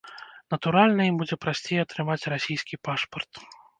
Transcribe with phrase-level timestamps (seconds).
[0.53, 3.33] Натуральна, ім будзе прасцей атрымаць расійскі пашпарт.